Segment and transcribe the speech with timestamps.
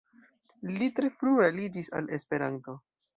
[0.77, 2.75] Li tre frue aliĝis al Esperanto.